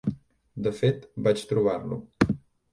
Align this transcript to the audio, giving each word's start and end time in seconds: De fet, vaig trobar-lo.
De 0.67 0.71
fet, 0.77 1.05
vaig 1.29 1.45
trobar-lo. 1.53 2.03